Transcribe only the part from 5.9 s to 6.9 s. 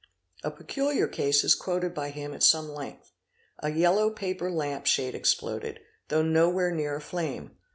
though nowhere